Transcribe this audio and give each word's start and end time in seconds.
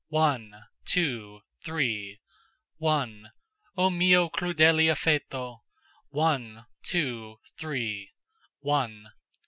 one, 0.07 0.51
two, 0.83 1.41
three... 1.63 2.19
One... 2.77 3.29
"Oh 3.77 3.91
mio 3.91 4.29
crudele 4.29 4.89
affetto."... 4.91 5.59
One, 6.09 6.65
two, 6.81 7.35
three... 7.55 8.09
One. 8.61 9.11